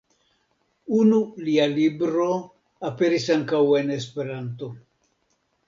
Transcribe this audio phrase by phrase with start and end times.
[0.99, 1.19] Unu
[1.49, 2.25] lia libro
[2.91, 4.75] aperis ankaŭ en esperanto.